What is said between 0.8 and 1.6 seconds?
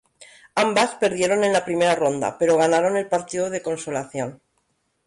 perdieron en